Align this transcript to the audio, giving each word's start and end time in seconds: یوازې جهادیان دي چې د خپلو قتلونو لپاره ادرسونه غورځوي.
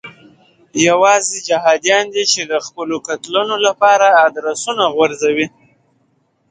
یوازې 0.87 1.37
جهادیان 1.49 2.05
دي 2.15 2.23
چې 2.31 2.41
د 2.51 2.53
خپلو 2.65 2.95
قتلونو 3.07 3.55
لپاره 3.67 4.07
ادرسونه 4.27 4.83
غورځوي. 4.95 5.47